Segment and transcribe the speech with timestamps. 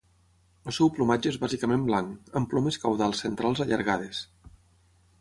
[0.71, 4.27] El seu plomatge és bàsicament blanc, amb plomes caudals centrals allargades.